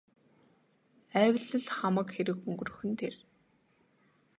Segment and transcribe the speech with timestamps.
[1.21, 3.15] Айвал л хамаг хэрэг өнгөрөх нь тэр.